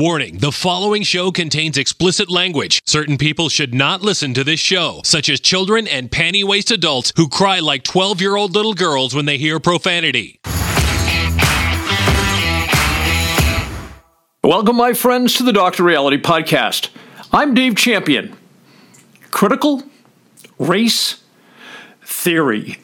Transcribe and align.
Warning 0.00 0.38
the 0.38 0.50
following 0.50 1.02
show 1.02 1.30
contains 1.30 1.76
explicit 1.76 2.30
language. 2.30 2.80
Certain 2.86 3.18
people 3.18 3.50
should 3.50 3.74
not 3.74 4.00
listen 4.00 4.32
to 4.32 4.42
this 4.42 4.58
show, 4.58 5.02
such 5.04 5.28
as 5.28 5.40
children 5.40 5.86
and 5.86 6.10
panty 6.10 6.42
waist 6.42 6.70
adults 6.70 7.12
who 7.16 7.28
cry 7.28 7.58
like 7.58 7.84
12 7.84 8.18
year 8.18 8.34
old 8.34 8.54
little 8.54 8.72
girls 8.72 9.14
when 9.14 9.26
they 9.26 9.36
hear 9.36 9.60
profanity. 9.60 10.40
Welcome, 14.42 14.76
my 14.76 14.94
friends, 14.94 15.34
to 15.34 15.42
the 15.42 15.52
Dr. 15.52 15.82
Reality 15.82 16.16
Podcast. 16.16 16.88
I'm 17.30 17.52
Dave 17.52 17.76
Champion. 17.76 18.34
Critical 19.30 19.82
race 20.58 21.22
theory. 22.20 22.78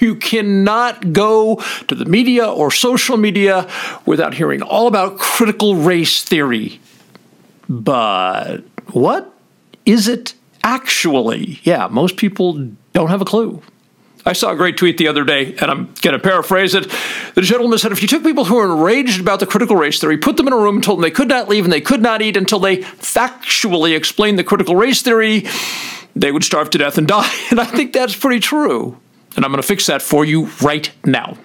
You 0.00 0.14
cannot 0.14 1.12
go 1.12 1.62
to 1.88 1.94
the 1.94 2.04
media 2.04 2.46
or 2.46 2.70
social 2.70 3.16
media 3.16 3.68
without 4.04 4.34
hearing 4.34 4.62
all 4.62 4.86
about 4.86 5.18
critical 5.18 5.76
race 5.76 6.22
theory. 6.22 6.80
But 7.68 8.58
what 8.92 9.32
is 9.84 10.08
it 10.08 10.34
actually? 10.62 11.60
Yeah, 11.62 11.88
most 11.90 12.16
people 12.16 12.70
don't 12.92 13.08
have 13.08 13.22
a 13.22 13.24
clue. 13.24 13.62
I 14.26 14.32
saw 14.32 14.50
a 14.50 14.56
great 14.56 14.76
tweet 14.76 14.98
the 14.98 15.06
other 15.06 15.22
day, 15.22 15.54
and 15.60 15.70
I'm 15.70 15.94
going 16.02 16.12
to 16.12 16.18
paraphrase 16.18 16.74
it. 16.74 16.90
The 17.36 17.42
gentleman 17.42 17.78
said 17.78 17.92
if 17.92 18.02
you 18.02 18.08
took 18.08 18.24
people 18.24 18.44
who 18.44 18.58
are 18.58 18.66
enraged 18.66 19.20
about 19.20 19.38
the 19.38 19.46
critical 19.46 19.76
race 19.76 20.00
theory, 20.00 20.18
put 20.18 20.36
them 20.36 20.48
in 20.48 20.52
a 20.52 20.56
room 20.56 20.76
and 20.76 20.84
told 20.84 20.98
them 20.98 21.02
they 21.02 21.12
could 21.12 21.28
not 21.28 21.48
leave 21.48 21.62
and 21.62 21.72
they 21.72 21.80
could 21.80 22.02
not 22.02 22.22
eat 22.22 22.36
until 22.36 22.58
they 22.58 22.78
factually 22.78 23.96
explained 23.96 24.36
the 24.36 24.44
critical 24.44 24.74
race 24.74 25.00
theory, 25.00 25.46
they 26.16 26.32
would 26.32 26.42
starve 26.42 26.70
to 26.70 26.78
death 26.78 26.98
and 26.98 27.06
die. 27.16 27.30
And 27.50 27.60
I 27.60 27.64
think 27.64 27.92
that's 27.92 28.16
pretty 28.16 28.40
true. 28.40 28.98
And 29.36 29.44
I'm 29.44 29.50
going 29.52 29.62
to 29.62 29.68
fix 29.68 29.86
that 29.86 30.02
for 30.02 30.24
you 30.24 30.46
right 30.62 30.90
now. 31.04 31.36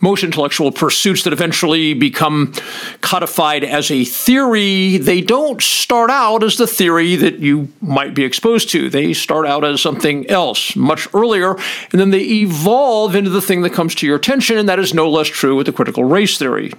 Most 0.00 0.22
intellectual 0.22 0.70
pursuits 0.70 1.24
that 1.24 1.32
eventually 1.32 1.92
become 1.92 2.52
codified 3.00 3.64
as 3.64 3.90
a 3.90 4.04
theory, 4.04 4.96
they 4.96 5.20
don't 5.20 5.60
start 5.60 6.08
out 6.08 6.44
as 6.44 6.56
the 6.56 6.68
theory 6.68 7.16
that 7.16 7.40
you 7.40 7.68
might 7.80 8.14
be 8.14 8.22
exposed 8.22 8.70
to. 8.70 8.88
They 8.88 9.12
start 9.12 9.44
out 9.44 9.64
as 9.64 9.82
something 9.82 10.30
else 10.30 10.76
much 10.76 11.12
earlier, 11.12 11.56
and 11.90 12.00
then 12.00 12.10
they 12.10 12.22
evolve 12.22 13.16
into 13.16 13.30
the 13.30 13.42
thing 13.42 13.62
that 13.62 13.72
comes 13.72 13.96
to 13.96 14.06
your 14.06 14.14
attention, 14.14 14.56
and 14.56 14.68
that 14.68 14.78
is 14.78 14.94
no 14.94 15.10
less 15.10 15.26
true 15.26 15.56
with 15.56 15.66
the 15.66 15.72
critical 15.72 16.04
race 16.04 16.38
theory. 16.38 16.72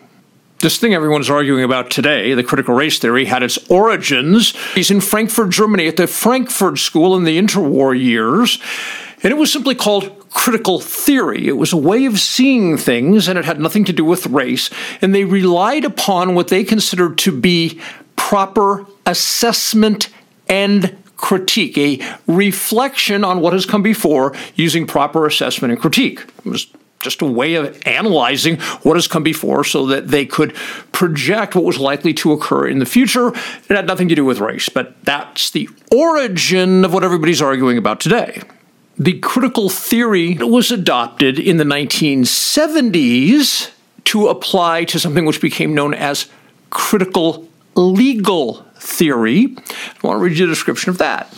This 0.59 0.77
thing 0.77 0.93
everyone's 0.93 1.29
arguing 1.29 1.63
about 1.63 1.89
today, 1.89 2.33
the 2.33 2.43
critical 2.43 2.75
race 2.75 2.99
theory, 2.99 3.25
had 3.25 3.43
its 3.43 3.57
origins 3.69 4.53
He's 4.75 4.91
in 4.91 4.99
Frankfurt, 4.99 5.51
Germany, 5.51 5.87
at 5.87 5.95
the 5.95 6.05
Frankfurt 6.05 6.79
School 6.79 7.15
in 7.15 7.23
the 7.23 7.39
interwar 7.39 7.97
years. 7.97 8.59
And 9.23 9.31
it 9.31 9.37
was 9.37 9.53
simply 9.53 9.73
called 9.73 10.29
critical 10.31 10.81
theory. 10.81 11.47
It 11.47 11.57
was 11.57 11.71
a 11.71 11.77
way 11.77 12.05
of 12.05 12.19
seeing 12.19 12.77
things, 12.77 13.29
and 13.29 13.39
it 13.39 13.45
had 13.45 13.59
nothing 13.59 13.85
to 13.85 13.93
do 13.93 14.03
with 14.03 14.27
race. 14.27 14.69
And 15.01 15.15
they 15.15 15.23
relied 15.23 15.85
upon 15.85 16.35
what 16.35 16.49
they 16.49 16.65
considered 16.65 17.17
to 17.19 17.31
be 17.31 17.79
proper 18.17 18.85
assessment 19.05 20.09
and 20.49 20.97
critique, 21.15 21.77
a 21.77 21.99
reflection 22.27 23.23
on 23.23 23.39
what 23.39 23.53
has 23.53 23.65
come 23.65 23.81
before 23.81 24.33
using 24.55 24.87
proper 24.87 25.25
assessment 25.25 25.71
and 25.71 25.81
critique. 25.81 26.21
It 26.45 26.49
was 26.49 26.67
just 26.99 27.21
a 27.21 27.25
way 27.25 27.55
of 27.55 27.81
analyzing 27.85 28.57
what 28.83 28.95
has 28.95 29.07
come 29.07 29.23
before 29.23 29.63
so 29.63 29.85
that 29.87 30.09
they 30.09 30.25
could 30.25 30.53
project 30.91 31.55
what 31.55 31.63
was 31.63 31.79
likely 31.79 32.13
to 32.13 32.33
occur 32.33 32.67
in 32.67 32.79
the 32.79 32.85
future. 32.85 33.29
It 33.29 33.75
had 33.75 33.87
nothing 33.87 34.09
to 34.09 34.15
do 34.15 34.25
with 34.25 34.39
race, 34.39 34.69
but 34.69 35.03
that's 35.05 35.51
the 35.51 35.69
origin 35.91 36.83
of 36.83 36.93
what 36.93 37.03
everybody's 37.03 37.41
arguing 37.41 37.77
about 37.77 37.99
today. 37.99 38.41
The 38.97 39.19
critical 39.19 39.69
theory 39.69 40.37
was 40.39 40.71
adopted 40.71 41.39
in 41.39 41.55
the 41.55 41.63
1970s 41.63 43.71
to 44.05 44.27
apply 44.27 44.83
to 44.85 44.99
something 44.99 45.25
which 45.25 45.39
became 45.39 45.73
known 45.73 45.93
as 45.93 46.27
critical 46.69 47.47
legal 47.75 48.65
theory. 48.75 49.55
I 49.57 50.07
want 50.07 50.19
to 50.19 50.23
read 50.23 50.37
you 50.37 50.45
a 50.45 50.49
description 50.49 50.89
of 50.89 50.97
that. 50.97 51.33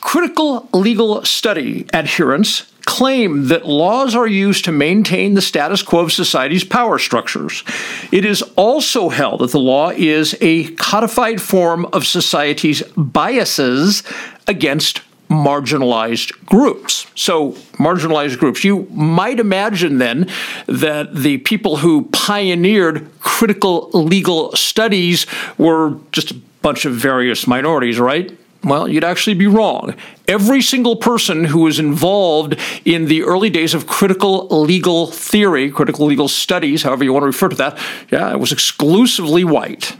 Critical 0.00 0.68
legal 0.72 1.22
study 1.24 1.86
adherents 1.92 2.72
claim 2.84 3.48
that 3.48 3.66
laws 3.66 4.14
are 4.14 4.26
used 4.26 4.64
to 4.66 4.72
maintain 4.72 5.34
the 5.34 5.42
status 5.42 5.82
quo 5.82 6.00
of 6.00 6.12
society's 6.12 6.64
power 6.64 6.98
structures. 6.98 7.64
It 8.12 8.24
is 8.24 8.42
also 8.56 9.08
held 9.08 9.40
that 9.40 9.52
the 9.52 9.60
law 9.60 9.90
is 9.90 10.36
a 10.40 10.68
codified 10.74 11.40
form 11.40 11.86
of 11.86 12.06
society's 12.06 12.82
biases 12.96 14.02
against 14.46 15.00
marginalized 15.30 16.44
groups. 16.46 17.06
So, 17.14 17.52
marginalized 17.78 18.38
groups. 18.38 18.62
You 18.64 18.86
might 18.90 19.40
imagine 19.40 19.98
then 19.98 20.28
that 20.66 21.14
the 21.14 21.38
people 21.38 21.78
who 21.78 22.02
pioneered 22.12 23.08
critical 23.20 23.90
legal 23.92 24.52
studies 24.52 25.26
were 25.58 25.96
just 26.12 26.30
a 26.32 26.34
bunch 26.62 26.84
of 26.84 26.94
various 26.94 27.46
minorities, 27.46 27.98
right? 27.98 28.36
Well, 28.64 28.88
you'd 28.88 29.04
actually 29.04 29.34
be 29.34 29.46
wrong. 29.46 29.94
Every 30.26 30.62
single 30.62 30.96
person 30.96 31.44
who 31.44 31.60
was 31.60 31.78
involved 31.78 32.58
in 32.84 33.06
the 33.06 33.22
early 33.22 33.50
days 33.50 33.74
of 33.74 33.86
critical 33.86 34.48
legal 34.48 35.08
theory, 35.08 35.70
critical 35.70 36.06
legal 36.06 36.28
studies, 36.28 36.82
however 36.82 37.04
you 37.04 37.12
want 37.12 37.24
to 37.24 37.26
refer 37.26 37.50
to 37.50 37.56
that, 37.56 37.78
yeah, 38.10 38.32
it 38.32 38.40
was 38.40 38.52
exclusively 38.52 39.44
white. 39.44 39.96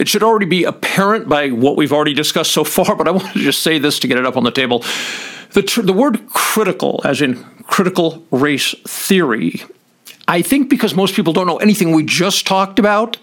It 0.00 0.08
should 0.08 0.22
already 0.22 0.46
be 0.46 0.64
apparent 0.64 1.28
by 1.28 1.50
what 1.50 1.76
we've 1.76 1.92
already 1.92 2.14
discussed 2.14 2.52
so 2.52 2.64
far, 2.64 2.96
but 2.96 3.06
I 3.06 3.10
want 3.12 3.32
to 3.34 3.38
just 3.38 3.62
say 3.62 3.78
this 3.78 3.98
to 4.00 4.08
get 4.08 4.18
it 4.18 4.24
up 4.24 4.36
on 4.36 4.44
the 4.44 4.50
table. 4.50 4.82
The, 5.52 5.62
tr- 5.62 5.82
the 5.82 5.92
word 5.92 6.26
critical, 6.28 7.02
as 7.04 7.20
in 7.20 7.44
critical 7.64 8.26
race 8.30 8.74
theory, 8.86 9.62
I 10.26 10.40
think 10.40 10.70
because 10.70 10.94
most 10.94 11.14
people 11.14 11.32
don't 11.32 11.46
know 11.46 11.58
anything 11.58 11.92
we 11.92 12.04
just 12.04 12.46
talked 12.46 12.78
about, 12.78 13.18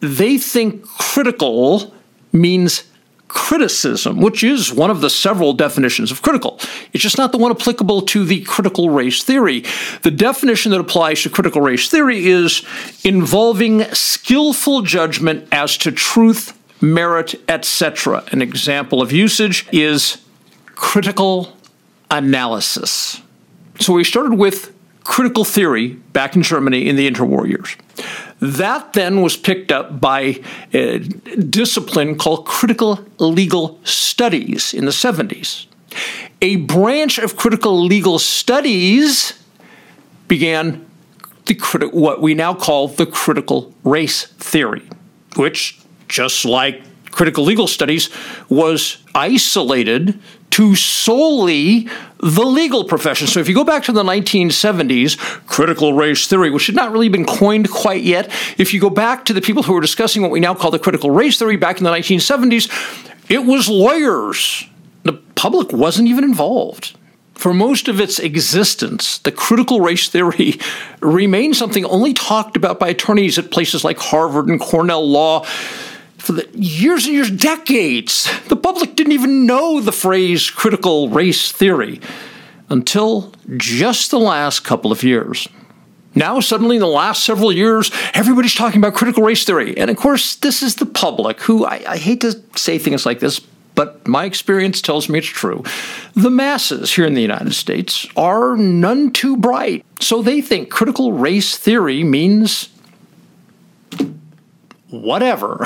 they 0.00 0.38
think 0.38 0.86
critical 0.86 1.94
means 2.32 2.84
criticism, 3.34 4.20
which 4.20 4.42
is 4.44 4.72
one 4.72 4.90
of 4.90 5.00
the 5.00 5.10
several 5.10 5.52
definitions 5.52 6.10
of 6.10 6.22
critical. 6.22 6.58
It's 6.92 7.02
just 7.02 7.18
not 7.18 7.32
the 7.32 7.38
one 7.38 7.50
applicable 7.50 8.02
to 8.02 8.24
the 8.24 8.40
critical 8.42 8.90
race 8.90 9.22
theory. 9.22 9.64
The 10.02 10.12
definition 10.12 10.70
that 10.70 10.80
applies 10.80 11.22
to 11.22 11.30
critical 11.30 11.60
race 11.60 11.90
theory 11.90 12.26
is 12.26 12.64
involving 13.02 13.82
skillful 13.92 14.82
judgment 14.82 15.48
as 15.50 15.76
to 15.78 15.90
truth, 15.90 16.56
merit, 16.80 17.34
etc. 17.48 18.24
An 18.30 18.40
example 18.40 19.02
of 19.02 19.10
usage 19.10 19.66
is 19.72 20.24
critical 20.76 21.56
analysis. 22.10 23.20
So 23.80 23.94
we 23.94 24.04
started 24.04 24.34
with 24.34 24.72
critical 25.02 25.44
theory 25.44 25.88
back 25.88 26.36
in 26.36 26.42
Germany 26.42 26.88
in 26.88 26.94
the 26.96 27.10
interwar 27.10 27.48
years. 27.48 27.76
That 28.44 28.92
then 28.92 29.22
was 29.22 29.38
picked 29.38 29.72
up 29.72 30.02
by 30.02 30.42
a 30.74 30.98
discipline 30.98 32.18
called 32.18 32.44
critical 32.44 33.02
legal 33.18 33.80
studies 33.84 34.74
in 34.74 34.84
the 34.84 34.90
70s. 34.90 35.64
A 36.42 36.56
branch 36.56 37.16
of 37.16 37.36
critical 37.36 37.82
legal 37.82 38.18
studies 38.18 39.32
began 40.28 40.84
the 41.46 41.54
what 41.90 42.20
we 42.20 42.34
now 42.34 42.52
call 42.52 42.88
the 42.88 43.06
critical 43.06 43.72
race 43.82 44.26
theory, 44.26 44.82
which, 45.36 45.80
just 46.08 46.44
like 46.44 46.82
critical 47.12 47.44
legal 47.44 47.66
studies, 47.66 48.10
was 48.50 48.98
isolated 49.14 50.20
to 50.50 50.74
solely 50.74 51.88
the 52.24 52.42
legal 52.42 52.84
profession. 52.84 53.26
So 53.26 53.38
if 53.38 53.50
you 53.50 53.54
go 53.54 53.64
back 53.64 53.82
to 53.84 53.92
the 53.92 54.02
1970s, 54.02 55.18
critical 55.46 55.92
race 55.92 56.26
theory, 56.26 56.50
which 56.50 56.66
had 56.66 56.74
not 56.74 56.90
really 56.90 57.10
been 57.10 57.26
coined 57.26 57.70
quite 57.70 58.02
yet, 58.02 58.32
if 58.56 58.72
you 58.72 58.80
go 58.80 58.88
back 58.88 59.26
to 59.26 59.34
the 59.34 59.42
people 59.42 59.62
who 59.62 59.74
were 59.74 59.82
discussing 59.82 60.22
what 60.22 60.30
we 60.30 60.40
now 60.40 60.54
call 60.54 60.70
the 60.70 60.78
critical 60.78 61.10
race 61.10 61.38
theory 61.38 61.56
back 61.56 61.76
in 61.76 61.84
the 61.84 61.90
1970s, 61.90 62.70
it 63.28 63.44
was 63.44 63.68
lawyers. 63.68 64.66
The 65.02 65.12
public 65.12 65.70
wasn't 65.72 66.08
even 66.08 66.24
involved. 66.24 66.96
For 67.34 67.52
most 67.52 67.88
of 67.88 68.00
its 68.00 68.18
existence, 68.18 69.18
the 69.18 69.32
critical 69.32 69.82
race 69.82 70.08
theory 70.08 70.54
remained 71.00 71.56
something 71.56 71.84
only 71.84 72.14
talked 72.14 72.56
about 72.56 72.78
by 72.78 72.88
attorneys 72.88 73.38
at 73.38 73.50
places 73.50 73.84
like 73.84 73.98
Harvard 73.98 74.48
and 74.48 74.58
Cornell 74.58 75.06
Law 75.06 75.44
for 76.24 76.32
the 76.32 76.48
years 76.54 77.04
and 77.04 77.14
years, 77.14 77.30
decades. 77.30 78.30
The 78.48 78.56
public 78.56 78.96
didn't 78.96 79.12
even 79.12 79.46
know 79.46 79.80
the 79.80 79.92
phrase 79.92 80.50
critical 80.50 81.10
race 81.10 81.52
theory 81.52 82.00
until 82.70 83.32
just 83.56 84.10
the 84.10 84.18
last 84.18 84.60
couple 84.60 84.90
of 84.90 85.02
years. 85.02 85.46
Now, 86.14 86.40
suddenly, 86.40 86.76
in 86.76 86.80
the 86.80 86.86
last 86.86 87.24
several 87.24 87.52
years, 87.52 87.90
everybody's 88.14 88.54
talking 88.54 88.80
about 88.80 88.94
critical 88.94 89.22
race 89.22 89.44
theory. 89.44 89.76
And 89.76 89.90
of 89.90 89.96
course, 89.96 90.36
this 90.36 90.62
is 90.62 90.76
the 90.76 90.86
public 90.86 91.40
who, 91.40 91.66
I, 91.66 91.84
I, 91.86 91.96
hate 91.98 92.20
to 92.20 92.40
say 92.56 92.78
things 92.78 93.04
like 93.04 93.18
this, 93.18 93.40
but 93.74 94.06
my 94.06 94.24
experience 94.24 94.80
tells 94.80 95.08
me 95.08 95.18
it's 95.18 95.26
true. 95.26 95.64
The 96.14 96.30
masses 96.30 96.94
here 96.94 97.04
in 97.04 97.14
the 97.14 97.22
United 97.22 97.52
States 97.52 98.06
are 98.16 98.56
none 98.56 99.10
too 99.10 99.36
bright. 99.36 99.84
So 100.00 100.22
they 100.22 100.40
think 100.40 100.70
critical 100.70 101.12
race 101.12 101.58
theory 101.58 102.04
means 102.04 102.68
whatever. 105.02 105.58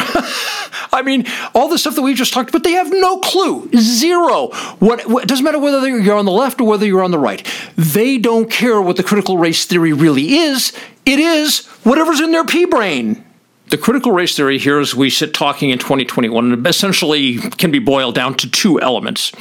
I 0.92 1.02
mean, 1.04 1.26
all 1.54 1.69
the 1.69 1.78
stuff 1.78 1.94
that 1.94 2.02
we 2.02 2.14
just 2.14 2.32
talked 2.32 2.50
about, 2.50 2.64
they 2.64 2.72
have 2.72 2.90
no 2.90 3.19
clue, 3.19 3.69
zero. 3.76 4.48
What, 4.78 5.06
what, 5.06 5.28
doesn't 5.28 5.44
matter 5.44 5.58
whether 5.58 5.86
you're 5.88 6.16
on 6.16 6.25
the 6.25 6.32
left 6.32 6.60
or 6.60 6.66
whether 6.66 6.86
you're 6.86 7.02
on 7.02 7.10
the 7.10 7.19
right. 7.19 7.46
They 7.76 8.19
don't 8.19 8.50
care 8.50 8.80
what 8.80 8.96
the 8.96 9.02
critical 9.02 9.38
race 9.38 9.64
theory 9.64 9.92
really 9.92 10.34
is. 10.34 10.72
It 11.04 11.19
is 11.19 11.66
whatever's 11.84 12.20
in 12.20 12.32
their 12.32 12.44
pea 12.44 12.64
brain. 12.64 13.25
The 13.70 13.78
critical 13.78 14.12
race 14.12 14.34
theory 14.36 14.58
here, 14.58 14.78
as 14.78 14.94
we 14.94 15.10
sit 15.10 15.34
talking 15.34 15.70
in 15.70 15.78
2021, 15.78 16.66
essentially 16.66 17.38
can 17.38 17.70
be 17.70 17.78
boiled 17.78 18.14
down 18.14 18.34
to 18.36 18.50
two 18.50 18.80
elements. 18.80 19.32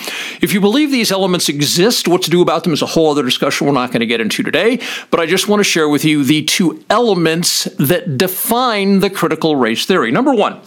If 0.41 0.53
you 0.53 0.59
believe 0.59 0.91
these 0.91 1.11
elements 1.11 1.49
exist, 1.49 2.07
what 2.07 2.21
to 2.23 2.29
do 2.29 2.41
about 2.41 2.63
them 2.63 2.73
is 2.73 2.81
a 2.81 2.87
whole 2.87 3.11
other 3.11 3.23
discussion 3.23 3.67
we're 3.67 3.73
not 3.73 3.91
going 3.91 4.01
to 4.01 4.05
get 4.05 4.21
into 4.21 4.43
today, 4.43 4.79
but 5.11 5.19
I 5.19 5.25
just 5.25 5.47
want 5.47 5.59
to 5.61 5.63
share 5.63 5.87
with 5.87 6.03
you 6.03 6.23
the 6.23 6.43
two 6.43 6.83
elements 6.89 7.65
that 7.77 8.17
define 8.17 8.99
the 8.99 9.09
critical 9.09 9.55
race 9.55 9.85
theory. 9.85 10.11
Number 10.11 10.33
one, 10.33 10.59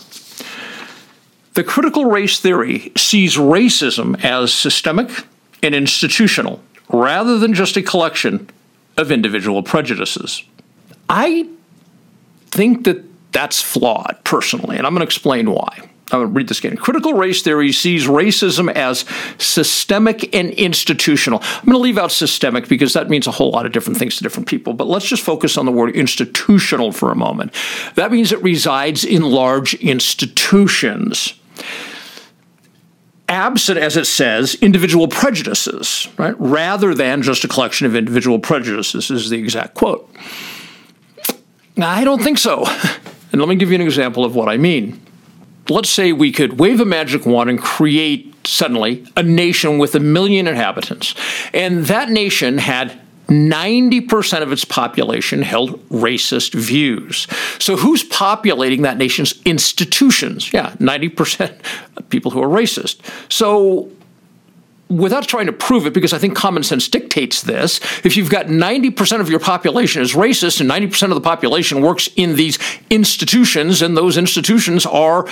the 1.54 1.64
critical 1.64 2.06
race 2.06 2.40
theory 2.40 2.92
sees 2.96 3.36
racism 3.36 4.22
as 4.24 4.54
systemic 4.54 5.10
and 5.62 5.74
institutional 5.74 6.62
rather 6.88 7.38
than 7.38 7.54
just 7.54 7.76
a 7.76 7.82
collection 7.82 8.48
of 8.96 9.10
individual 9.10 9.62
prejudices. 9.62 10.42
I 11.08 11.48
think 12.50 12.84
that 12.84 13.09
that's 13.32 13.62
flawed, 13.62 14.18
personally, 14.24 14.76
and 14.76 14.86
I'm 14.86 14.92
going 14.92 15.00
to 15.00 15.06
explain 15.06 15.50
why. 15.50 15.90
I'm 16.12 16.20
going 16.20 16.28
to 16.28 16.36
read 16.36 16.48
this 16.48 16.58
again. 16.58 16.76
Critical 16.76 17.14
race 17.14 17.40
theory 17.42 17.70
sees 17.70 18.06
racism 18.06 18.72
as 18.72 19.04
systemic 19.38 20.34
and 20.34 20.50
institutional. 20.50 21.40
I'm 21.40 21.66
going 21.66 21.74
to 21.74 21.78
leave 21.78 21.98
out 21.98 22.10
systemic 22.10 22.68
because 22.68 22.94
that 22.94 23.08
means 23.08 23.26
a 23.28 23.30
whole 23.30 23.50
lot 23.50 23.64
of 23.64 23.72
different 23.72 23.98
things 23.98 24.16
to 24.16 24.24
different 24.24 24.48
people, 24.48 24.72
but 24.72 24.88
let's 24.88 25.06
just 25.06 25.22
focus 25.22 25.56
on 25.56 25.66
the 25.66 25.72
word 25.72 25.94
institutional 25.94 26.90
for 26.90 27.12
a 27.12 27.16
moment. 27.16 27.54
That 27.94 28.10
means 28.10 28.32
it 28.32 28.42
resides 28.42 29.04
in 29.04 29.22
large 29.22 29.74
institutions 29.74 31.34
absent, 33.28 33.78
as 33.78 33.96
it 33.96 34.06
says, 34.06 34.56
individual 34.56 35.06
prejudices, 35.06 36.08
right? 36.18 36.34
Rather 36.38 36.94
than 36.94 37.22
just 37.22 37.44
a 37.44 37.48
collection 37.48 37.86
of 37.86 37.94
individual 37.94 38.40
prejudices, 38.40 39.08
is 39.10 39.30
the 39.30 39.38
exact 39.38 39.74
quote. 39.74 40.12
I 41.78 42.04
don't 42.04 42.22
think 42.22 42.38
so. 42.38 42.64
And 43.32 43.40
let 43.40 43.48
me 43.48 43.56
give 43.56 43.70
you 43.70 43.76
an 43.76 43.80
example 43.80 44.24
of 44.24 44.34
what 44.34 44.48
I 44.48 44.56
mean. 44.56 45.00
Let's 45.68 45.90
say 45.90 46.12
we 46.12 46.32
could 46.32 46.58
wave 46.58 46.80
a 46.80 46.84
magic 46.84 47.26
wand 47.26 47.48
and 47.48 47.60
create 47.60 48.34
suddenly 48.46 49.06
a 49.16 49.22
nation 49.22 49.78
with 49.78 49.94
a 49.94 50.00
million 50.00 50.46
inhabitants. 50.46 51.14
And 51.54 51.84
that 51.86 52.10
nation 52.10 52.58
had 52.58 53.00
90% 53.28 54.42
of 54.42 54.50
its 54.50 54.64
population 54.64 55.42
held 55.42 55.88
racist 55.88 56.52
views. 56.54 57.28
So, 57.60 57.76
who's 57.76 58.02
populating 58.02 58.82
that 58.82 58.96
nation's 58.98 59.40
institutions? 59.44 60.52
Yeah, 60.52 60.72
90% 60.80 61.60
people 62.08 62.32
who 62.32 62.42
are 62.42 62.48
racist. 62.48 62.98
So, 63.32 63.90
without 64.90 65.26
trying 65.26 65.46
to 65.46 65.52
prove 65.52 65.86
it, 65.86 65.94
because 65.94 66.12
I 66.12 66.18
think 66.18 66.36
common 66.36 66.62
sense 66.62 66.88
dictates 66.88 67.42
this, 67.42 67.80
if 68.04 68.16
you've 68.16 68.28
got 68.28 68.46
90% 68.46 69.20
of 69.20 69.30
your 69.30 69.38
population 69.38 70.02
is 70.02 70.14
racist 70.14 70.60
and 70.60 70.68
90% 70.68 71.04
of 71.04 71.14
the 71.14 71.20
population 71.20 71.80
works 71.80 72.08
in 72.16 72.36
these 72.36 72.58
institutions, 72.90 73.80
and 73.80 73.96
those 73.96 74.18
institutions 74.18 74.84
are 74.84 75.26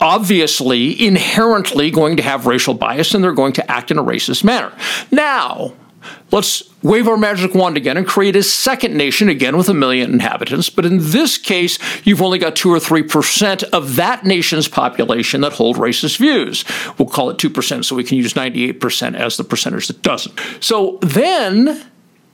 obviously 0.00 1.06
inherently 1.06 1.90
going 1.90 2.16
to 2.16 2.22
have 2.22 2.46
racial 2.46 2.72
bias 2.72 3.12
and 3.12 3.22
they're 3.22 3.32
going 3.32 3.52
to 3.52 3.70
act 3.70 3.90
in 3.90 3.98
a 3.98 4.02
racist 4.02 4.42
manner. 4.42 4.72
Now, 5.10 5.74
Let's 6.30 6.62
wave 6.82 7.08
our 7.08 7.16
magic 7.16 7.54
wand 7.54 7.76
again 7.76 7.96
and 7.96 8.06
create 8.06 8.36
a 8.36 8.42
second 8.42 8.96
nation 8.96 9.28
again 9.28 9.56
with 9.56 9.68
a 9.68 9.74
million 9.74 10.12
inhabitants. 10.12 10.70
But 10.70 10.86
in 10.86 10.98
this 10.98 11.36
case, 11.36 11.78
you've 12.04 12.22
only 12.22 12.38
got 12.38 12.56
2 12.56 12.72
or 12.72 12.78
3% 12.78 13.64
of 13.64 13.96
that 13.96 14.24
nation's 14.24 14.68
population 14.68 15.40
that 15.42 15.52
hold 15.52 15.76
racist 15.76 16.18
views. 16.18 16.64
We'll 16.98 17.08
call 17.08 17.30
it 17.30 17.38
2%, 17.38 17.84
so 17.84 17.96
we 17.96 18.04
can 18.04 18.16
use 18.16 18.34
98% 18.34 19.14
as 19.14 19.36
the 19.36 19.44
percentage 19.44 19.88
that 19.88 20.02
doesn't. 20.02 20.38
So 20.60 20.98
then 21.02 21.89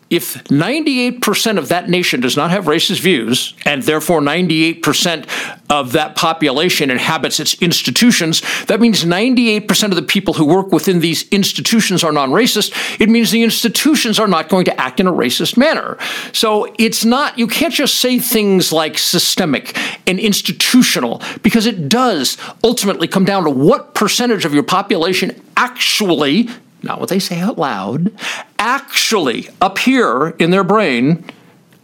if 0.09 0.45
98% 0.45 1.59
of 1.59 1.69
that 1.69 1.89
nation 1.89 2.21
does 2.21 2.37
not 2.37 2.53
have 2.53 2.67
racist 2.67 3.01
views, 3.01 3.55
and 3.65 3.83
therefore 3.83 4.21
98% 4.21 5.29
of 5.69 5.93
that 5.93 6.15
population 6.15 6.91
inhabits 6.91 7.41
its 7.41 7.55
institutions, 7.61 8.41
that 8.67 8.81
means 8.81 9.05
98% 9.05 9.89
of 9.89 9.97
the 9.97 10.03
people 10.03 10.35
who 10.35 10.45
work 10.45 10.71
within 10.71 11.01
these 11.01 11.29
institutions 11.31 12.05
are 12.05 12.13
non 12.13 12.31
racist. 12.31 13.01
It 13.01 13.09
means 13.09 13.33
the 13.33 13.43
institutions 13.43 14.21
are 14.21 14.29
not 14.29 14.49
going 14.49 14.65
to 14.67 14.81
act 14.81 15.01
in 15.01 15.09
a 15.09 15.13
racist 15.13 15.57
manner. 15.57 15.99
So 16.33 16.73
it's 16.79 17.05
not, 17.05 17.37
you 17.37 17.49
can't 17.49 17.75
just 17.75 17.97
say 17.97 18.21
things 18.21 18.73
like 18.73 18.99
systemic 18.99 19.77
and 20.07 20.21
institutional, 20.21 21.21
because 21.43 21.67
it 21.67 21.89
does 21.89 22.39
ultimately 22.63 23.09
come 23.09 23.25
down 23.25 23.43
to 23.43 23.51
what 23.51 23.95
percentage 23.95 24.45
of 24.45 24.55
your 24.55 24.63
population 24.63 25.43
actually 25.57 26.49
not 26.87 27.01
what 27.01 27.09
they 27.09 27.19
say 27.19 27.41
out 27.41 27.59
loud, 27.59 28.13
actually 28.59 29.49
here 29.87 30.35
in 30.39 30.51
their 30.51 30.65
brain 30.65 31.25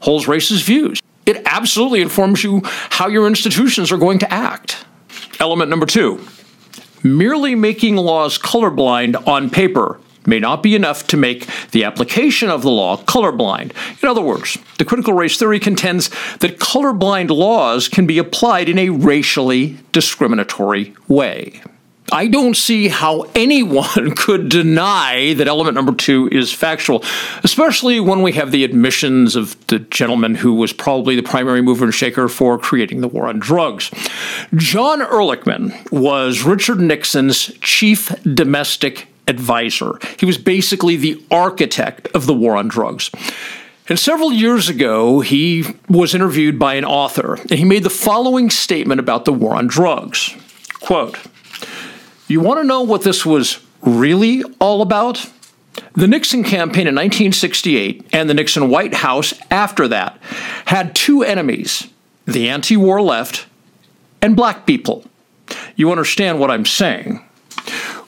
holds 0.00 0.26
racist 0.26 0.64
views. 0.64 1.00
It 1.24 1.42
absolutely 1.46 2.00
informs 2.00 2.42
you 2.42 2.62
how 2.64 3.08
your 3.08 3.28
institutions 3.28 3.92
are 3.92 3.96
going 3.96 4.18
to 4.18 4.32
act. 4.32 4.84
Element 5.38 5.70
number 5.70 5.86
two 5.86 6.20
merely 7.04 7.54
making 7.54 7.96
laws 7.96 8.38
colorblind 8.38 9.26
on 9.26 9.50
paper 9.50 9.98
may 10.24 10.38
not 10.38 10.62
be 10.62 10.76
enough 10.76 11.06
to 11.08 11.16
make 11.16 11.48
the 11.72 11.82
application 11.82 12.48
of 12.48 12.62
the 12.62 12.70
law 12.70 12.96
colorblind. 12.96 13.72
In 14.02 14.08
other 14.08 14.20
words, 14.20 14.56
the 14.78 14.84
critical 14.84 15.12
race 15.12 15.36
theory 15.36 15.58
contends 15.58 16.10
that 16.38 16.58
colorblind 16.58 17.30
laws 17.30 17.88
can 17.88 18.06
be 18.06 18.18
applied 18.18 18.68
in 18.68 18.78
a 18.78 18.90
racially 18.90 19.78
discriminatory 19.90 20.94
way. 21.08 21.60
I 22.12 22.28
don't 22.28 22.54
see 22.54 22.88
how 22.88 23.22
anyone 23.34 24.10
could 24.16 24.50
deny 24.50 25.32
that 25.32 25.48
element 25.48 25.74
number 25.74 25.94
two 25.94 26.28
is 26.30 26.52
factual, 26.52 27.02
especially 27.42 28.00
when 28.00 28.20
we 28.20 28.32
have 28.32 28.52
the 28.52 28.64
admissions 28.64 29.34
of 29.34 29.56
the 29.68 29.78
gentleman 29.78 30.34
who 30.34 30.52
was 30.52 30.74
probably 30.74 31.16
the 31.16 31.22
primary 31.22 31.62
mover 31.62 31.84
and 31.86 31.94
shaker 31.94 32.28
for 32.28 32.58
creating 32.58 33.00
the 33.00 33.08
war 33.08 33.28
on 33.28 33.38
drugs. 33.38 33.90
John 34.54 35.00
Ehrlichman 35.00 35.90
was 35.90 36.42
Richard 36.42 36.80
Nixon's 36.80 37.46
chief 37.60 38.14
domestic 38.22 39.08
advisor. 39.26 39.92
He 40.18 40.26
was 40.26 40.36
basically 40.36 40.96
the 40.96 41.22
architect 41.30 42.08
of 42.08 42.26
the 42.26 42.34
war 42.34 42.56
on 42.56 42.68
drugs. 42.68 43.10
And 43.88 43.98
several 43.98 44.32
years 44.32 44.68
ago, 44.68 45.20
he 45.20 45.64
was 45.88 46.14
interviewed 46.14 46.58
by 46.58 46.74
an 46.74 46.84
author, 46.84 47.34
and 47.34 47.52
he 47.52 47.64
made 47.64 47.84
the 47.84 47.90
following 47.90 48.50
statement 48.50 49.00
about 49.00 49.24
the 49.24 49.32
war 49.32 49.54
on 49.54 49.66
drugs. 49.66 50.36
Quote, 50.80 51.18
you 52.32 52.40
want 52.40 52.60
to 52.60 52.64
know 52.64 52.82
what 52.82 53.02
this 53.02 53.24
was 53.26 53.60
really 53.82 54.42
all 54.58 54.82
about? 54.82 55.30
The 55.94 56.06
Nixon 56.06 56.42
campaign 56.42 56.86
in 56.86 56.94
1968 56.94 58.06
and 58.12 58.28
the 58.28 58.34
Nixon 58.34 58.68
White 58.68 58.94
House 58.94 59.34
after 59.50 59.88
that 59.88 60.18
had 60.66 60.94
two 60.94 61.22
enemies 61.22 61.88
the 62.24 62.48
anti 62.48 62.76
war 62.76 63.02
left 63.02 63.46
and 64.20 64.36
black 64.36 64.64
people. 64.64 65.04
You 65.76 65.90
understand 65.90 66.38
what 66.38 66.50
I'm 66.50 66.64
saying? 66.64 67.22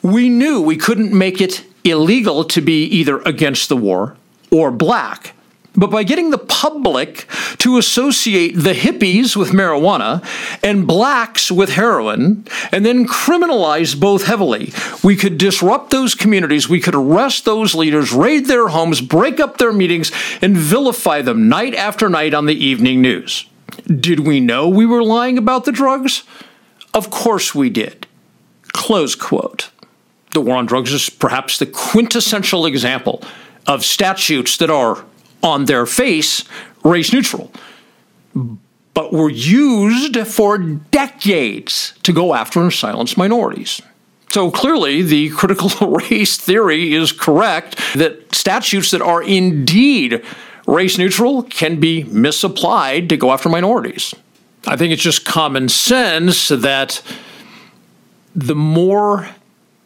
We 0.03 0.29
knew 0.29 0.61
we 0.61 0.77
couldn't 0.77 1.13
make 1.13 1.41
it 1.41 1.65
illegal 1.83 2.45
to 2.45 2.61
be 2.61 2.85
either 2.85 3.19
against 3.21 3.69
the 3.69 3.77
war 3.77 4.17
or 4.51 4.71
black. 4.71 5.35
But 5.77 5.91
by 5.91 6.05
getting 6.05 6.31
the 6.31 6.39
public 6.39 7.27
to 7.59 7.79
associate 7.79 8.53
the 8.53 8.75
hippies 8.75 9.35
with 9.35 9.51
marijuana 9.51 10.25
and 10.63 10.87
blacks 10.87 11.51
with 11.51 11.71
heroin, 11.71 12.47
and 12.71 12.87
then 12.87 13.09
criminalize 13.09 13.99
both 13.99 14.27
heavily, 14.27 14.73
we 15.03 15.17
could 15.17 15.37
disrupt 15.37 15.91
those 15.91 16.15
communities, 16.15 16.69
we 16.69 16.81
could 16.81 16.95
arrest 16.95 17.45
those 17.45 17.75
leaders, 17.75 18.13
raid 18.13 18.47
their 18.47 18.69
homes, 18.69 19.01
break 19.01 19.41
up 19.41 19.59
their 19.59 19.73
meetings, 19.73 20.13
and 20.41 20.57
vilify 20.57 21.23
them 21.23 21.49
night 21.49 21.75
after 21.75 22.09
night 22.09 22.35
on 22.35 22.47
the 22.47 22.55
evening 22.55 23.03
news. 23.03 23.47
Did 23.87 24.21
we 24.21 24.39
know 24.39 24.69
we 24.69 24.87
were 24.87 25.03
lying 25.03 25.39
about 25.39 25.65
the 25.65 25.73
drugs? 25.73 26.23
Of 26.93 27.11
course 27.11 27.53
we 27.55 27.69
did. 27.69 28.07
Close 28.69 29.17
quote. 29.17 29.71
The 30.31 30.41
war 30.41 30.57
on 30.57 30.67
drugs 30.67 30.93
is 30.93 31.11
perhaps 31.11 31.59
the 31.59 31.67
quintessential 31.67 32.67
example 32.67 33.23
of 33.67 33.85
statutes 33.85 34.57
that 34.59 34.71
are 34.71 35.05
on 35.45 35.67
their 35.67 35.87
face 35.87 36.45
race 36.83 37.13
neutral, 37.13 37.53
but 38.95 39.13
were 39.13 39.31
used 39.31 40.19
for 40.27 40.59
decades 40.59 41.95
to 42.03 42.13
go 42.13 42.35
after 42.35 42.61
and 42.61 42.73
silence 42.73 43.17
minorities. 43.17 43.81
So 44.31 44.51
clearly, 44.51 45.03
the 45.03 45.31
critical 45.31 45.71
race 46.11 46.37
theory 46.37 46.95
is 46.95 47.13
correct 47.13 47.77
that 47.95 48.35
statutes 48.35 48.91
that 48.91 49.01
are 49.03 49.23
indeed 49.23 50.25
race 50.67 50.99
neutral 50.99 51.45
can 51.45 51.79
be 51.79 52.05
misapplied 52.05 53.09
to 53.11 53.17
go 53.17 53.31
after 53.31 53.49
minorities. 53.49 54.15
I 54.67 54.77
think 54.77 54.93
it's 54.93 55.03
just 55.03 55.25
common 55.25 55.69
sense 55.69 56.49
that 56.49 57.03
the 58.35 58.55
more 58.55 59.29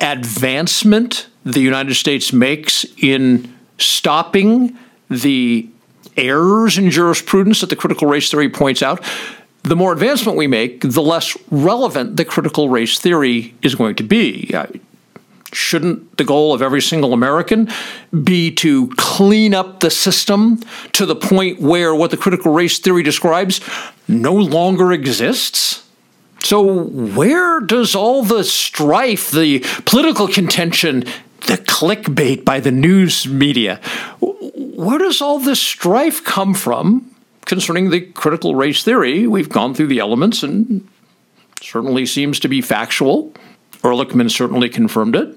advancement 0.00 1.26
the 1.44 1.60
United 1.60 1.94
States 1.96 2.32
makes 2.32 2.86
in 2.96 3.52
stopping 3.78 4.78
the 5.10 5.68
errors 6.16 6.78
in 6.78 6.90
jurisprudence 6.90 7.60
that 7.60 7.70
the 7.70 7.76
critical 7.76 8.08
race 8.08 8.30
theory 8.30 8.48
points 8.48 8.82
out, 8.82 9.02
the 9.62 9.76
more 9.76 9.92
advancement 9.92 10.36
we 10.38 10.46
make, 10.46 10.80
the 10.80 11.02
less 11.02 11.36
relevant 11.50 12.16
the 12.16 12.24
critical 12.24 12.68
race 12.68 12.98
theory 12.98 13.54
is 13.62 13.74
going 13.74 13.94
to 13.96 14.02
be. 14.02 14.50
Uh, 14.54 14.66
shouldn't 15.52 16.16
the 16.16 16.24
goal 16.24 16.52
of 16.52 16.62
every 16.62 16.82
single 16.82 17.12
American 17.12 17.68
be 18.22 18.50
to 18.50 18.88
clean 18.96 19.54
up 19.54 19.80
the 19.80 19.90
system 19.90 20.58
to 20.92 21.06
the 21.06 21.16
point 21.16 21.60
where 21.60 21.94
what 21.94 22.10
the 22.10 22.16
critical 22.16 22.52
race 22.52 22.78
theory 22.78 23.02
describes 23.02 23.60
no 24.06 24.34
longer 24.34 24.92
exists? 24.92 25.84
So, 26.40 26.62
where 26.62 27.60
does 27.60 27.94
all 27.94 28.22
the 28.22 28.44
strife, 28.44 29.30
the 29.30 29.60
political 29.84 30.28
contention, 30.28 31.00
the 31.46 31.56
clickbait 31.56 32.44
by 32.44 32.60
the 32.60 32.70
news 32.70 33.26
media, 33.26 33.80
where 34.78 34.98
does 34.98 35.20
all 35.20 35.40
this 35.40 35.60
strife 35.60 36.22
come 36.22 36.54
from 36.54 37.10
concerning 37.46 37.90
the 37.90 38.00
critical 38.00 38.54
race 38.54 38.84
theory? 38.84 39.26
We've 39.26 39.48
gone 39.48 39.74
through 39.74 39.88
the 39.88 39.98
elements 39.98 40.44
and 40.44 40.86
certainly 41.60 42.06
seems 42.06 42.38
to 42.38 42.48
be 42.48 42.60
factual. 42.60 43.32
Ehrlichman 43.82 44.30
certainly 44.30 44.68
confirmed 44.68 45.16
it. 45.16 45.36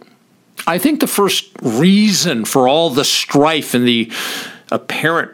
I 0.68 0.78
think 0.78 1.00
the 1.00 1.08
first 1.08 1.50
reason 1.64 2.46
for 2.46 2.68
all 2.68 2.92
the 2.92 3.04
strife 3.04 3.74
and 3.74 3.88
the 3.88 4.12
apparent 4.72 5.32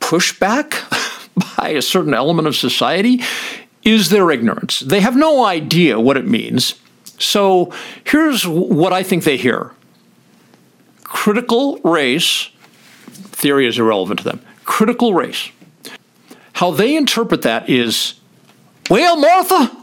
pushback 0.00 0.70
by 1.58 1.68
a 1.68 1.82
certain 1.82 2.14
element 2.14 2.48
of 2.48 2.56
society 2.56 3.20
is 3.84 4.08
their 4.08 4.30
ignorance. 4.30 4.80
They 4.80 5.00
have 5.00 5.14
no 5.14 5.44
idea 5.44 6.00
what 6.00 6.16
it 6.16 6.26
means. 6.26 6.76
So 7.18 7.70
here's 8.04 8.46
what 8.46 8.94
I 8.94 9.02
think 9.02 9.24
they 9.24 9.36
hear 9.36 9.72
critical 11.04 11.76
race 11.80 12.48
theory 13.12 13.66
is 13.66 13.78
irrelevant 13.78 14.20
to 14.20 14.24
them. 14.24 14.40
Critical 14.64 15.14
race. 15.14 15.50
How 16.54 16.70
they 16.70 16.96
interpret 16.96 17.42
that 17.42 17.68
is, 17.68 18.14
well, 18.90 19.16
Martha, 19.16 19.76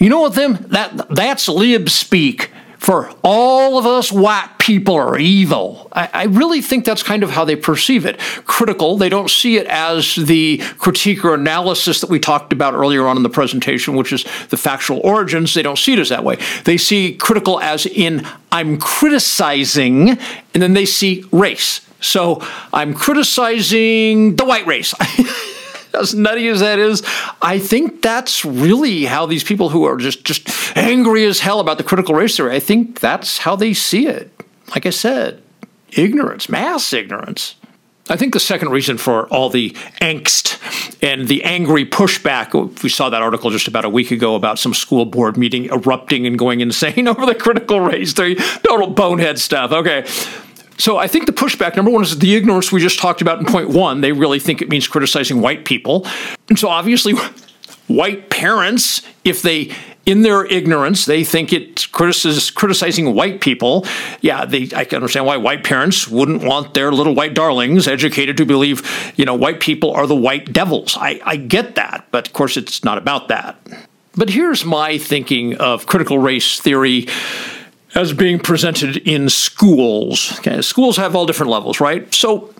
you 0.00 0.08
know 0.08 0.20
what 0.20 0.34
them 0.34 0.66
that 0.70 1.08
that's 1.10 1.48
lib 1.48 1.88
speak 1.90 2.50
for 2.78 3.12
all 3.24 3.76
of 3.76 3.86
us 3.86 4.12
white 4.12 4.50
people 4.58 4.94
are 4.94 5.18
evil. 5.18 5.88
I, 5.92 6.08
I, 6.14 6.24
really 6.26 6.62
think 6.62 6.84
that's 6.84 7.02
kind 7.02 7.24
of 7.24 7.30
how 7.30 7.44
they 7.44 7.56
perceive 7.56 8.06
it. 8.06 8.18
Critical, 8.46 8.96
they 8.96 9.08
don't 9.08 9.28
see 9.28 9.56
it 9.56 9.66
as 9.66 10.14
the 10.14 10.58
critique 10.78 11.24
or 11.24 11.34
analysis 11.34 12.00
that 12.00 12.08
we 12.08 12.20
talked 12.20 12.52
about 12.52 12.74
earlier 12.74 13.06
on 13.06 13.16
in 13.16 13.24
the 13.24 13.28
presentation, 13.28 13.96
which 13.96 14.12
is 14.12 14.24
the 14.50 14.56
factual 14.56 15.00
origins. 15.00 15.54
They 15.54 15.62
don't 15.62 15.78
see 15.78 15.94
it 15.94 15.98
as 15.98 16.08
that 16.10 16.22
way. 16.22 16.38
They 16.64 16.76
see 16.76 17.14
critical 17.16 17.60
as 17.60 17.84
in, 17.84 18.26
I'm 18.52 18.78
criticizing, 18.78 20.10
and 20.10 20.62
then 20.62 20.74
they 20.74 20.86
see 20.86 21.24
race. 21.32 21.80
So 22.00 22.40
I'm 22.72 22.94
criticizing 22.94 24.36
the 24.36 24.44
white 24.44 24.66
race. 24.66 24.94
as 25.94 26.14
nutty 26.14 26.48
as 26.48 26.60
that 26.60 26.78
is, 26.78 27.02
I 27.42 27.58
think 27.58 28.02
that's 28.02 28.44
really 28.44 29.04
how 29.04 29.26
these 29.26 29.44
people 29.44 29.68
who 29.70 29.84
are 29.84 29.96
just 29.96 30.24
just 30.24 30.76
angry 30.76 31.24
as 31.24 31.40
hell 31.40 31.60
about 31.60 31.78
the 31.78 31.84
critical 31.84 32.14
race 32.14 32.36
theory, 32.36 32.54
I 32.54 32.60
think 32.60 33.00
that's 33.00 33.38
how 33.38 33.56
they 33.56 33.74
see 33.74 34.06
it. 34.06 34.30
Like 34.70 34.86
I 34.86 34.90
said, 34.90 35.42
ignorance, 35.90 36.48
mass 36.48 36.92
ignorance. 36.92 37.56
I 38.10 38.16
think 38.16 38.32
the 38.32 38.40
second 38.40 38.70
reason 38.70 38.96
for 38.96 39.26
all 39.28 39.50
the 39.50 39.70
angst 40.00 40.58
and 41.02 41.28
the 41.28 41.44
angry 41.44 41.84
pushback, 41.84 42.54
oh, 42.54 42.72
we 42.82 42.88
saw 42.88 43.10
that 43.10 43.20
article 43.20 43.50
just 43.50 43.68
about 43.68 43.84
a 43.84 43.90
week 43.90 44.10
ago 44.10 44.34
about 44.34 44.58
some 44.58 44.72
school 44.72 45.04
board 45.04 45.36
meeting 45.36 45.66
erupting 45.66 46.26
and 46.26 46.38
going 46.38 46.60
insane 46.60 47.06
over 47.08 47.26
the 47.26 47.34
critical 47.34 47.80
race 47.80 48.14
theory, 48.14 48.36
total 48.66 48.88
bonehead 48.88 49.38
stuff. 49.38 49.72
Okay. 49.72 50.06
So 50.78 50.96
I 50.96 51.08
think 51.08 51.26
the 51.26 51.32
pushback, 51.32 51.76
number 51.76 51.90
one, 51.90 52.02
is 52.02 52.18
the 52.18 52.34
ignorance 52.34 52.72
we 52.72 52.80
just 52.80 52.98
talked 52.98 53.20
about 53.20 53.40
in 53.40 53.46
point 53.46 53.68
one. 53.68 54.00
They 54.00 54.12
really 54.12 54.38
think 54.38 54.62
it 54.62 54.68
means 54.68 54.86
criticizing 54.86 55.40
white 55.40 55.64
people. 55.64 56.06
And 56.48 56.58
so 56.58 56.68
obviously, 56.68 57.14
white 57.88 58.30
parents, 58.30 59.02
if 59.24 59.42
they 59.42 59.74
in 60.06 60.22
their 60.22 60.46
ignorance, 60.46 61.04
they 61.04 61.22
think 61.22 61.52
it's 61.52 61.84
criticizing 61.84 63.14
white 63.14 63.42
people. 63.42 63.84
Yeah, 64.22 64.46
they, 64.46 64.70
I 64.74 64.86
can 64.86 64.96
understand 64.96 65.26
why 65.26 65.36
white 65.36 65.64
parents 65.64 66.08
wouldn't 66.08 66.42
want 66.44 66.72
their 66.72 66.90
little 66.92 67.14
white 67.14 67.34
darlings 67.34 67.86
educated 67.86 68.38
to 68.38 68.46
believe, 68.46 69.12
you 69.16 69.26
know, 69.26 69.34
white 69.34 69.60
people 69.60 69.90
are 69.90 70.06
the 70.06 70.16
white 70.16 70.50
devils. 70.50 70.96
I, 70.98 71.20
I 71.26 71.36
get 71.36 71.74
that, 71.74 72.06
but 72.10 72.28
of 72.28 72.32
course, 72.32 72.56
it's 72.56 72.82
not 72.82 72.96
about 72.96 73.28
that. 73.28 73.58
But 74.16 74.30
here's 74.30 74.64
my 74.64 74.96
thinking 74.96 75.56
of 75.56 75.86
critical 75.86 76.18
race 76.18 76.58
theory 76.58 77.06
as 77.98 78.12
being 78.12 78.38
presented 78.38 78.96
in 78.98 79.28
schools. 79.28 80.38
Okay, 80.38 80.62
schools 80.62 80.96
have 80.96 81.16
all 81.16 81.26
different 81.26 81.50
levels, 81.50 81.80
right? 81.80 82.12
So 82.14 82.54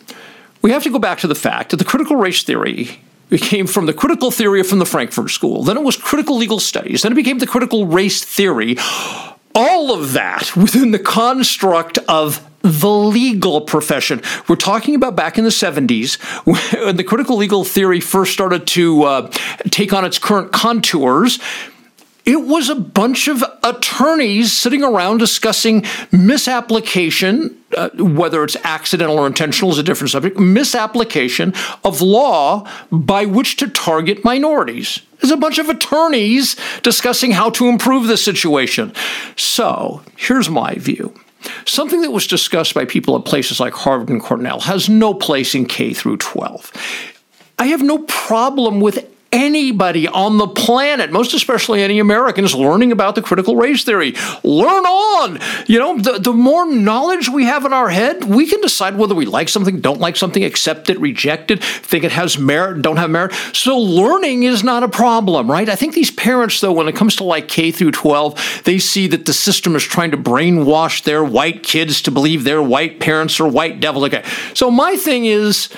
we 0.63 0.73
have 0.73 0.83
to 0.83 0.91
go 0.91 0.99
back 0.99 1.19
to 1.21 1.29
the 1.29 1.37
fact 1.37 1.71
that 1.71 1.77
the 1.77 1.85
critical 1.85 2.17
race 2.17 2.43
theory 2.43 3.01
came 3.31 3.67
from 3.67 3.87
the 3.87 3.93
critical 3.93 4.31
theory 4.31 4.63
from 4.65 4.81
the 4.81 4.87
Frankfurt 4.87 5.31
School. 5.31 5.63
Then 5.63 5.77
it 5.77 5.85
was 5.85 5.97
critical 5.97 6.37
legal 6.37 6.59
studies. 6.59 7.03
Then 7.03 7.13
it 7.13 7.15
became 7.15 7.39
the 7.39 7.47
critical 7.47 7.87
race 7.87 8.25
theory. 8.25 8.77
All 9.55 9.93
of 9.93 10.13
that 10.15 10.57
within 10.57 10.91
the 10.91 10.99
construct 10.99 11.99
of 12.09 12.45
the 12.63 12.91
legal 12.91 13.61
profession. 13.61 14.21
We're 14.49 14.57
talking 14.57 14.97
about 14.97 15.15
back 15.15 15.39
in 15.39 15.45
the 15.45 15.51
70s 15.51 16.19
when 16.83 16.97
the 16.97 17.05
critical 17.05 17.37
legal 17.37 17.65
theory 17.65 18.01
first 18.01 18.33
started 18.33 18.67
to 18.69 19.05
uh, 19.05 19.31
take 19.71 19.93
on 19.93 20.05
its 20.05 20.19
current 20.19 20.53
contours 20.53 21.39
it 22.29 22.43
was 22.43 22.69
a 22.69 22.75
bunch 22.75 23.27
of 23.27 23.43
attorneys 23.63 24.53
sitting 24.53 24.85
around 24.85 25.17
discussing 25.17 25.87
misapplication, 26.13 27.57
uh, 27.75 27.89
whether 27.97 28.45
it's 28.45 28.55
accidental 28.65 29.19
or 29.19 29.27
intentional 29.27 29.71
is 29.71 29.79
a 29.79 29.83
different 29.83 30.11
subject, 30.11 30.39
misapplication 30.39 31.55
of 31.85 32.03
law 32.03 32.69
by 32.93 33.25
which 33.25 33.57
to 33.57 33.67
target 33.67 34.25
minorities. 34.25 35.01
There's 35.19 35.31
a 35.31 35.39
bunch 35.39 35.57
of 35.57 35.71
attorneys 35.71 36.55
discussing 36.83 37.31
how 37.31 37.49
to 37.51 37.67
improve 37.69 38.09
the 38.09 38.19
situation. 38.19 38.93
So 39.35 40.03
here's 40.15 40.51
my 40.51 40.75
view. 40.75 41.19
Something 41.65 42.03
that 42.03 42.11
was 42.11 42.27
discussed 42.27 42.75
by 42.75 42.85
people 42.85 43.17
at 43.17 43.25
places 43.25 43.59
like 43.59 43.73
Harvard 43.73 44.11
and 44.11 44.21
Cornell 44.21 44.61
has 44.61 44.91
no 44.91 45.15
place 45.15 45.55
in 45.55 45.65
K 45.65 45.95
through 45.95 46.19
12. 46.19 46.73
I 47.59 47.69
have 47.69 47.83
no 47.83 48.01
problem 48.01 48.83
with 48.83 49.09
anybody 49.33 50.09
on 50.09 50.39
the 50.39 50.49
planet, 50.49 51.13
most 51.13 51.35
especially 51.35 51.83
any 51.83 51.99
Americans, 51.99 52.55
learning 52.55 52.93
about 52.93 53.15
the 53.15 53.23
critical 53.23 53.57
race 53.57 53.85
theory. 53.85 54.15
Learn 54.43 54.85
on. 54.85 55.39
You 55.67 55.79
know, 55.79 55.99
the, 55.99 56.19
the 56.19 56.33
more 56.33 56.71
knowledge 56.71 57.29
we 57.29 57.45
have 57.45 57.65
in 57.65 57.73
our 57.73 57.91
head, 57.91 58.25
we 58.25 58.47
can 58.47 58.61
decide 58.61 58.97
whether 58.97 59.15
we 59.15 59.27
like 59.27 59.49
something, 59.49 59.81
don't 59.81 60.01
like 60.01 60.17
something, 60.17 60.43
accept 60.43 60.89
it, 60.89 60.99
reject 60.99 61.51
it, 61.51 61.63
think 61.63 62.05
it 62.05 62.13
has 62.13 62.39
merit, 62.39 62.83
don't 62.83 62.97
have 62.97 63.11
merit. 63.11 63.35
So 63.53 63.79
learning 63.79 64.45
is 64.45 64.65
not 64.65 64.83
a 64.83 64.89
problem, 64.89 65.51
right? 65.51 65.69
I 65.69 65.77
think 65.77 65.95
these 65.95 66.11
parents, 66.11 66.61
though, 66.61 66.73
when 66.73 66.89
it 66.89 66.97
comes 66.97 67.17
to 67.17 67.25
like 67.25 67.49
K 67.49 67.71
through 67.71 67.93
12, 67.93 68.63
they 68.65 68.79
see 68.79 69.07
that 69.09 69.27
the 69.27 69.33
system 69.33 69.77
is 69.77 69.85
trying 69.85 70.11
to 70.13 70.17
brainwash 70.17 71.03
their 71.03 71.23
white 71.23 71.63
kids 71.63 72.01
to 72.03 72.11
believe 72.11 72.45
their 72.45 72.63
white 72.63 72.99
parents 73.01 73.41
are 73.41 73.49
white 73.49 73.81
devils. 73.81 74.05
Okay. 74.07 74.25
So 74.55 74.71
my 74.71 74.97
thing 74.97 75.27
is, 75.27 75.69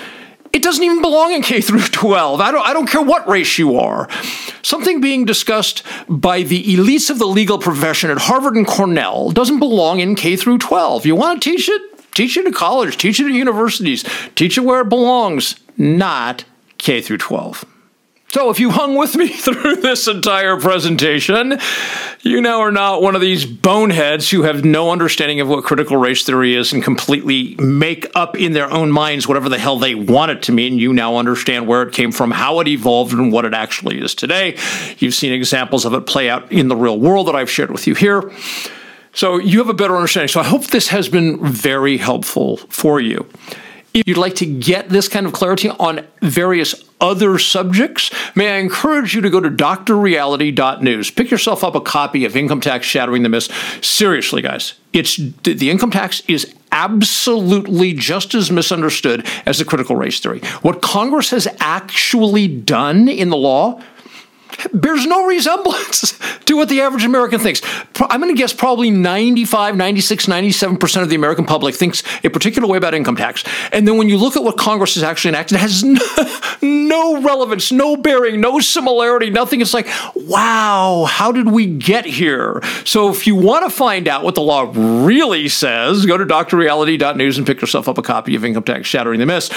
it 0.53 0.61
doesn't 0.61 0.83
even 0.83 1.01
belong 1.01 1.33
in 1.33 1.41
K 1.41 1.61
through 1.61 1.81
12. 1.81 2.41
I 2.41 2.51
don't, 2.51 2.65
I 2.65 2.73
don't 2.73 2.87
care 2.87 3.01
what 3.01 3.27
race 3.27 3.57
you 3.57 3.77
are. 3.77 4.09
Something 4.61 5.01
being 5.01 5.25
discussed 5.25 5.83
by 6.07 6.43
the 6.43 6.63
elites 6.75 7.09
of 7.09 7.19
the 7.19 7.27
legal 7.27 7.57
profession 7.57 8.09
at 8.09 8.17
Harvard 8.17 8.55
and 8.55 8.67
Cornell 8.67 9.31
doesn't 9.31 9.59
belong 9.59 9.99
in 9.99 10.15
K 10.15 10.35
through 10.35 10.57
12. 10.57 11.05
You 11.05 11.15
want 11.15 11.41
to 11.41 11.49
teach 11.49 11.69
it? 11.69 11.81
Teach 12.13 12.35
it 12.35 12.45
at 12.45 12.53
college, 12.53 12.97
teach 12.97 13.21
it 13.21 13.27
at 13.27 13.31
universities, 13.31 14.03
teach 14.35 14.57
it 14.57 14.61
where 14.61 14.81
it 14.81 14.89
belongs, 14.89 15.55
not 15.77 16.43
K 16.77 17.01
through 17.01 17.19
12. 17.19 17.63
So, 18.31 18.49
if 18.49 18.61
you 18.61 18.69
hung 18.71 18.95
with 18.95 19.17
me 19.17 19.27
through 19.27 19.77
this 19.77 20.07
entire 20.07 20.55
presentation, 20.55 21.59
you 22.21 22.39
now 22.39 22.61
are 22.61 22.71
not 22.71 23.01
one 23.01 23.13
of 23.13 23.19
these 23.19 23.45
boneheads 23.45 24.29
who 24.29 24.43
have 24.43 24.63
no 24.63 24.89
understanding 24.89 25.41
of 25.41 25.49
what 25.49 25.65
critical 25.65 25.97
race 25.97 26.23
theory 26.23 26.55
is 26.55 26.71
and 26.71 26.81
completely 26.81 27.55
make 27.57 28.09
up 28.15 28.37
in 28.37 28.53
their 28.53 28.71
own 28.71 28.89
minds 28.89 29.27
whatever 29.27 29.49
the 29.49 29.59
hell 29.59 29.77
they 29.77 29.95
want 29.95 30.31
it 30.31 30.43
to 30.43 30.53
mean. 30.53 30.79
You 30.79 30.93
now 30.93 31.17
understand 31.17 31.67
where 31.67 31.81
it 31.81 31.93
came 31.93 32.13
from, 32.13 32.31
how 32.31 32.61
it 32.61 32.69
evolved, 32.69 33.11
and 33.11 33.33
what 33.33 33.43
it 33.43 33.53
actually 33.53 33.99
is 33.99 34.15
today. 34.15 34.57
You've 34.99 35.13
seen 35.13 35.33
examples 35.33 35.83
of 35.83 35.93
it 35.93 36.05
play 36.05 36.29
out 36.29 36.49
in 36.49 36.69
the 36.69 36.75
real 36.77 36.97
world 36.97 37.27
that 37.27 37.35
I've 37.35 37.51
shared 37.51 37.69
with 37.69 37.85
you 37.85 37.95
here. 37.95 38.31
So, 39.11 39.39
you 39.39 39.59
have 39.59 39.67
a 39.67 39.73
better 39.73 39.97
understanding. 39.97 40.29
So, 40.29 40.39
I 40.39 40.45
hope 40.45 40.67
this 40.67 40.87
has 40.87 41.09
been 41.09 41.45
very 41.45 41.97
helpful 41.97 42.55
for 42.69 43.01
you. 43.01 43.27
If 43.93 44.07
you'd 44.07 44.15
like 44.15 44.35
to 44.35 44.45
get 44.45 44.87
this 44.87 45.09
kind 45.09 45.25
of 45.25 45.33
clarity 45.33 45.67
on 45.67 46.07
various 46.21 46.81
other 47.01 47.37
subjects, 47.39 48.11
may 48.35 48.51
I 48.51 48.57
encourage 48.59 49.13
you 49.13 49.21
to 49.21 49.29
go 49.29 49.39
to 49.39 49.49
drreality.news. 49.49 51.11
Pick 51.11 51.31
yourself 51.31 51.63
up 51.63 51.75
a 51.75 51.81
copy 51.81 52.23
of 52.25 52.37
Income 52.37 52.61
Tax 52.61 52.85
Shattering 52.85 53.23
the 53.23 53.29
Myths. 53.29 53.49
Seriously, 53.85 54.41
guys, 54.41 54.75
it's 54.93 55.17
the 55.17 55.69
income 55.69 55.91
tax 55.91 56.21
is 56.27 56.53
absolutely 56.71 57.93
just 57.93 58.33
as 58.33 58.49
misunderstood 58.49 59.25
as 59.45 59.57
the 59.57 59.65
critical 59.65 59.95
race 59.95 60.19
theory. 60.19 60.39
What 60.61 60.81
Congress 60.81 61.31
has 61.31 61.47
actually 61.59 62.47
done 62.47 63.09
in 63.09 63.29
the 63.29 63.37
law 63.37 63.81
bears 64.73 65.05
no 65.05 65.25
resemblance 65.25 66.17
to 66.45 66.55
what 66.55 66.69
the 66.69 66.81
average 66.81 67.05
American 67.05 67.39
thinks. 67.39 67.61
I'm 67.99 68.21
going 68.21 68.33
to 68.33 68.37
guess 68.37 68.53
probably 68.53 68.89
95, 68.89 69.75
96, 69.75 70.25
97% 70.25 71.01
of 71.01 71.09
the 71.09 71.15
American 71.15 71.45
public 71.45 71.75
thinks 71.75 72.03
a 72.23 72.29
particular 72.29 72.67
way 72.67 72.77
about 72.77 72.93
income 72.93 73.15
tax. 73.15 73.43
And 73.71 73.87
then 73.87 73.97
when 73.97 74.09
you 74.09 74.17
look 74.17 74.35
at 74.35 74.43
what 74.43 74.57
Congress 74.57 74.95
has 74.95 75.03
actually 75.03 75.29
enacted, 75.29 75.55
it 75.55 75.61
has 75.61 75.83
no, 75.83 76.01
no 76.61 77.21
relevance, 77.21 77.71
no 77.71 77.95
bearing, 77.95 78.41
no 78.41 78.59
similarity, 78.59 79.29
nothing. 79.29 79.61
It's 79.61 79.73
like, 79.73 79.87
wow, 80.15 81.05
how 81.07 81.31
did 81.31 81.51
we 81.51 81.65
get 81.65 82.05
here? 82.05 82.61
So 82.85 83.09
if 83.09 83.27
you 83.27 83.35
want 83.35 83.65
to 83.65 83.69
find 83.69 84.07
out 84.07 84.23
what 84.23 84.35
the 84.35 84.41
law 84.41 84.71
really 84.73 85.47
says, 85.49 86.05
go 86.05 86.17
to 86.17 86.25
drreality.news 86.25 87.37
and 87.37 87.47
pick 87.47 87.61
yourself 87.61 87.87
up 87.87 87.97
a 87.97 88.01
copy 88.01 88.35
of 88.35 88.45
Income 88.45 88.63
Tax 88.63 88.87
Shattering 88.87 89.19
the 89.19 89.25
Myths 89.25 89.49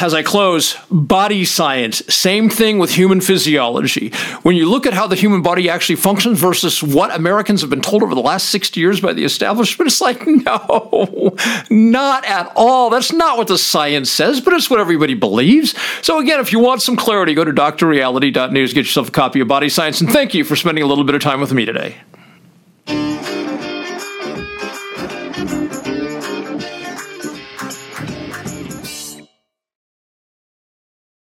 as 0.00 0.14
I 0.14 0.22
close, 0.22 0.76
body 0.90 1.44
science, 1.44 2.02
same 2.08 2.48
thing 2.48 2.78
with 2.78 2.90
human 2.90 3.20
physiology. 3.20 4.10
When 4.42 4.56
you 4.56 4.68
look 4.68 4.86
at 4.86 4.92
how 4.92 5.06
the 5.06 5.16
human 5.16 5.42
body 5.42 5.68
actually 5.68 5.96
functions 5.96 6.38
versus 6.38 6.82
what 6.82 7.14
Americans 7.14 7.60
have 7.60 7.70
been 7.70 7.80
told 7.80 8.02
over 8.02 8.14
the 8.14 8.20
last 8.20 8.50
60 8.50 8.78
years 8.80 9.00
by 9.00 9.12
the 9.12 9.24
establishment, 9.24 9.88
it's 9.90 10.00
like, 10.00 10.26
no, 10.26 11.36
not 11.70 12.24
at 12.24 12.52
all. 12.56 12.90
That's 12.90 13.12
not 13.12 13.38
what 13.38 13.48
the 13.48 13.58
science 13.58 14.10
says, 14.10 14.40
but 14.40 14.54
it's 14.54 14.70
what 14.70 14.80
everybody 14.80 15.14
believes. 15.14 15.74
So, 16.02 16.18
again, 16.18 16.40
if 16.40 16.52
you 16.52 16.58
want 16.58 16.82
some 16.82 16.96
clarity, 16.96 17.34
go 17.34 17.44
to 17.44 17.52
drreality.news, 17.52 18.72
get 18.72 18.84
yourself 18.84 19.08
a 19.08 19.12
copy 19.12 19.40
of 19.40 19.48
Body 19.48 19.68
Science, 19.68 20.00
and 20.00 20.10
thank 20.10 20.34
you 20.34 20.44
for 20.44 20.56
spending 20.56 20.84
a 20.84 20.86
little 20.86 21.04
bit 21.04 21.14
of 21.14 21.22
time 21.22 21.40
with 21.40 21.52
me 21.52 21.64
today. 21.64 21.96